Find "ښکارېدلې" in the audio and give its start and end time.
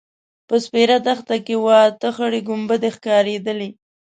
2.95-3.69